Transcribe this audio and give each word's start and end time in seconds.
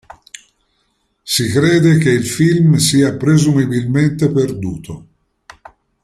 Si 1.21 1.47
crede 1.51 1.99
che 1.99 2.09
il 2.09 2.25
film 2.25 2.77
sia 2.77 3.15
presumibilmente 3.15 4.31
perduto. 4.31 5.05